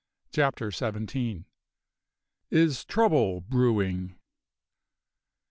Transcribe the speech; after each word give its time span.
CHAPTER 0.31 0.71
SEVENTEEN. 0.71 1.45
IS 2.49 2.85
TROUBLE 2.85 3.41
BREWING? 3.41 4.17